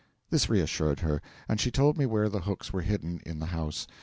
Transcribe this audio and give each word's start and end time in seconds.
This 0.31 0.49
reassured 0.49 1.01
her, 1.01 1.21
and 1.47 1.61
she 1.61 1.69
told 1.69 1.95
me 1.95 2.07
where 2.07 2.27
the 2.27 2.39
hooks 2.41 2.73
were 2.73 2.81
hidden 2.81 3.21
in 3.23 3.37
the 3.37 3.45
house. 3.53 3.85